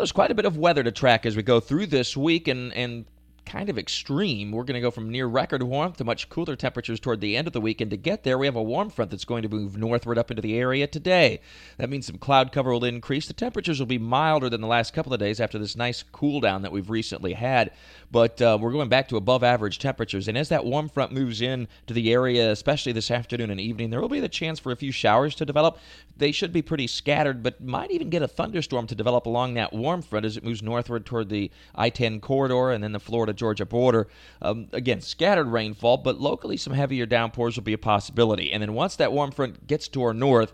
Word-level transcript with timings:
there's 0.00 0.12
quite 0.12 0.30
a 0.30 0.34
bit 0.34 0.46
of 0.46 0.56
weather 0.56 0.82
to 0.82 0.90
track 0.90 1.26
as 1.26 1.36
we 1.36 1.42
go 1.42 1.60
through 1.60 1.86
this 1.86 2.16
week, 2.16 2.48
and, 2.48 2.72
and 2.72 3.04
kind 3.50 3.68
of 3.68 3.78
extreme. 3.78 4.52
We're 4.52 4.62
going 4.62 4.76
to 4.76 4.80
go 4.80 4.92
from 4.92 5.10
near 5.10 5.26
record 5.26 5.64
warmth 5.64 5.96
to 5.96 6.04
much 6.04 6.28
cooler 6.28 6.54
temperatures 6.54 7.00
toward 7.00 7.20
the 7.20 7.36
end 7.36 7.48
of 7.48 7.52
the 7.52 7.60
week. 7.60 7.80
And 7.80 7.90
to 7.90 7.96
get 7.96 8.22
there, 8.22 8.38
we 8.38 8.46
have 8.46 8.54
a 8.54 8.62
warm 8.62 8.90
front 8.90 9.10
that's 9.10 9.24
going 9.24 9.42
to 9.42 9.48
move 9.48 9.76
northward 9.76 10.18
up 10.18 10.30
into 10.30 10.40
the 10.40 10.56
area 10.56 10.86
today. 10.86 11.40
That 11.76 11.90
means 11.90 12.06
some 12.06 12.18
cloud 12.18 12.52
cover 12.52 12.70
will 12.70 12.84
increase. 12.84 13.26
The 13.26 13.32
temperatures 13.32 13.80
will 13.80 13.86
be 13.86 13.98
milder 13.98 14.48
than 14.48 14.60
the 14.60 14.68
last 14.68 14.94
couple 14.94 15.12
of 15.12 15.18
days 15.18 15.40
after 15.40 15.58
this 15.58 15.74
nice 15.74 16.04
cool 16.12 16.38
down 16.38 16.62
that 16.62 16.70
we've 16.70 16.90
recently 16.90 17.32
had. 17.32 17.72
But 18.12 18.40
uh, 18.40 18.56
we're 18.60 18.70
going 18.70 18.88
back 18.88 19.08
to 19.08 19.16
above 19.16 19.42
average 19.42 19.80
temperatures. 19.80 20.28
And 20.28 20.38
as 20.38 20.48
that 20.50 20.64
warm 20.64 20.88
front 20.88 21.10
moves 21.10 21.40
in 21.40 21.66
to 21.88 21.94
the 21.94 22.12
area, 22.12 22.52
especially 22.52 22.92
this 22.92 23.10
afternoon 23.10 23.50
and 23.50 23.60
evening, 23.60 23.90
there 23.90 24.00
will 24.00 24.08
be 24.08 24.20
the 24.20 24.28
chance 24.28 24.60
for 24.60 24.70
a 24.70 24.76
few 24.76 24.92
showers 24.92 25.34
to 25.36 25.44
develop. 25.44 25.78
They 26.16 26.30
should 26.30 26.52
be 26.52 26.62
pretty 26.62 26.86
scattered, 26.86 27.42
but 27.42 27.60
might 27.60 27.90
even 27.90 28.10
get 28.10 28.22
a 28.22 28.28
thunderstorm 28.28 28.86
to 28.86 28.94
develop 28.94 29.26
along 29.26 29.54
that 29.54 29.72
warm 29.72 30.02
front 30.02 30.24
as 30.24 30.36
it 30.36 30.44
moves 30.44 30.62
northward 30.62 31.04
toward 31.04 31.30
the 31.30 31.50
I 31.74 31.90
10 31.90 32.20
corridor 32.20 32.70
and 32.70 32.84
then 32.84 32.92
the 32.92 33.00
Florida 33.00 33.32
Georgia 33.40 33.64
border. 33.64 34.06
Um, 34.42 34.68
again, 34.72 35.00
scattered 35.00 35.48
rainfall, 35.48 35.96
but 35.96 36.20
locally 36.20 36.58
some 36.58 36.74
heavier 36.74 37.06
downpours 37.06 37.56
will 37.56 37.64
be 37.64 37.72
a 37.72 37.78
possibility. 37.78 38.52
And 38.52 38.62
then 38.62 38.74
once 38.74 38.96
that 38.96 39.12
warm 39.12 39.32
front 39.32 39.66
gets 39.66 39.88
to 39.88 40.02
our 40.02 40.14
north, 40.14 40.52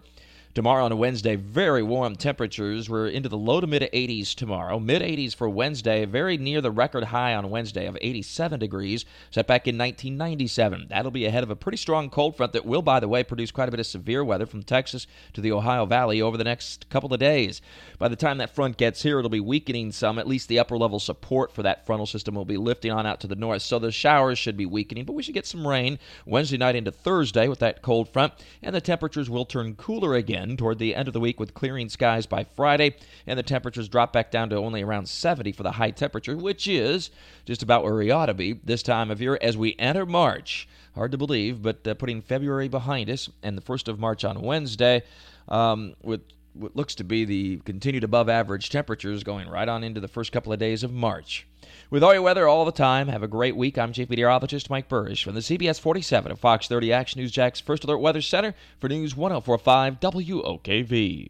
Tomorrow 0.57 0.87
on 0.87 0.97
Wednesday, 0.97 1.37
very 1.37 1.83
warm 1.83 2.17
temperatures. 2.17 2.89
We're 2.89 3.09
into 3.09 3.29
the 3.29 3.37
low 3.37 3.61
to 3.61 3.67
mid 3.67 3.83
80s 3.93 4.35
tomorrow. 4.35 4.81
Mid 4.81 5.03
80s 5.03 5.35
for 5.37 5.51
Wednesday, 5.51 6.07
very 6.07 6.39
near 6.39 6.63
the 6.63 6.71
record 6.71 7.05
high 7.05 7.35
on 7.35 7.51
Wednesday 7.51 7.85
of 7.85 7.99
87 8.01 8.59
degrees, 8.59 9.05
set 9.31 9.47
back 9.47 9.69
in 9.69 9.77
1997. 9.77 10.87
That'll 10.89 11.11
be 11.11 11.27
ahead 11.27 11.43
of 11.43 11.51
a 11.51 11.57
pretty 11.57 11.77
strong 11.77 12.09
cold 12.09 12.39
front 12.39 12.55
that 12.55 12.65
will, 12.65 12.81
by 12.81 13.01
the 13.01 13.07
way, 13.07 13.23
produce 13.23 13.51
quite 13.51 13.69
a 13.69 13.71
bit 13.71 13.81
of 13.81 13.87
severe 13.87 14.25
weather 14.25 14.47
from 14.47 14.63
Texas 14.63 15.07
to 15.35 15.43
the 15.43 15.53
Ohio 15.53 15.85
Valley 15.85 16.23
over 16.23 16.39
the 16.39 16.43
next 16.45 16.89
couple 16.89 17.13
of 17.13 17.21
days. 17.21 17.61
By 17.99 18.09
the 18.09 18.17
time 18.17 18.39
that 18.39 18.55
front 18.55 18.79
gets 18.79 19.03
here, 19.03 19.19
it'll 19.19 19.29
be 19.29 19.41
weakening 19.41 19.93
some. 19.93 20.19
At 20.19 20.27
least 20.27 20.49
the 20.49 20.59
upper 20.59 20.79
level 20.79 21.01
support 21.01 21.53
for 21.53 21.65
that 21.65 21.85
frontal 21.85 22.07
system 22.07 22.35
will 22.35 22.47
be 22.47 22.57
lifting 22.57 22.93
on 22.93 23.05
out 23.05 23.21
to 23.21 23.27
the 23.27 23.37
north. 23.37 23.61
So 23.61 23.79
the 23.79 23.93
showers 23.93 24.39
should 24.39 24.57
be 24.57 24.65
weakening, 24.65 25.05
but 25.05 25.13
we 25.13 25.23
should 25.23 25.35
get 25.35 25.45
some 25.45 25.69
rain 25.69 25.99
Wednesday 26.25 26.57
night 26.57 26.77
into 26.77 26.93
Thursday 26.93 27.47
with 27.47 27.59
that 27.59 27.83
cold 27.83 28.09
front, 28.09 28.33
and 28.63 28.75
the 28.75 28.81
temperatures 28.81 29.29
will 29.29 29.45
turn 29.45 29.75
cooler 29.75 30.15
again 30.15 30.46
again 30.47 30.57
toward 30.57 30.79
the 30.79 30.95
end 30.95 31.09
of 31.09 31.15
the 31.15 31.21
week 31.21 31.41
with 31.41 31.55
clearing 31.55 31.89
skies 31.89 32.27
by 32.27 32.45
Friday, 32.45 32.95
and 33.27 33.39
the 33.39 33.43
temperatures 33.43 33.89
drop 33.89 34.13
back 34.13 34.31
down 34.31 34.49
to 34.51 34.57
only 34.57 34.83
around 34.83 35.09
70 35.09 35.53
for 35.53 35.63
the 35.63 35.73
high 35.73 35.91
temperature, 35.91 36.37
which 36.37 36.69
is 36.69 37.11
just 37.45 37.63
about 37.63 37.83
where 37.83 37.95
we 37.95 38.11
ought 38.11 38.27
to 38.27 38.35
be 38.35 38.53
this 38.65 38.83
time 38.83 39.11
of 39.11 39.21
year 39.21 39.39
as 39.43 39.57
we 39.57 39.75
enter 39.79 40.07
March. 40.07 40.69
Hard 40.95 41.13
to 41.13 41.19
believe, 41.19 41.63
but 41.63 41.87
uh, 41.87 41.95
putting 41.95 42.23
February 42.23 42.69
behind 42.69 43.11
us 43.11 43.29
and 43.43 43.57
the 43.59 43.63
1st 43.63 43.89
of 43.89 43.99
March 43.99 44.25
on 44.25 44.41
Wednesday 44.41 45.03
um, 45.49 45.95
with 46.03 46.23
what 46.59 46.77
looks 46.77 46.95
to 46.97 47.05
be 47.05 47.25
the 47.25 47.59
continued 47.65 48.05
above 48.05 48.29
average 48.29 48.71
temperatures 48.71 49.23
going 49.23 49.49
right 49.49 49.69
on 49.69 49.85
into 49.85 50.01
the 50.01 50.09
first 50.09 50.33
couple 50.33 50.53
of 50.53 50.59
days 50.59 50.83
of 50.83 50.93
March. 50.93 51.47
With 51.91 52.03
all 52.03 52.13
your 52.13 52.23
weather 52.23 52.49
all 52.49 52.65
the 52.65 52.73
time, 52.73 53.09
have 53.09 53.23
a 53.23 53.29
great 53.29 53.57
week. 53.57 53.79
I'm 53.79 53.93
Chief 53.93 54.11
Meteorologist 54.11 54.71
Mike 54.71 54.89
Buresh 54.89 55.23
from 55.23 55.35
the 55.35 55.41
CBS 55.41 55.79
47 55.79 56.33
of 56.33 56.41
Fox 56.41 56.69
30 56.69 56.93
Action 56.93 57.21
News 57.21 57.33
Jax 57.33 57.61
First 57.61 57.85
Alert 57.85 57.99
Weather 57.99 58.23
Center 58.23 58.55
for 58.81 58.89
News 58.89 59.17
1045 59.17 60.01
WOKV. 60.01 61.25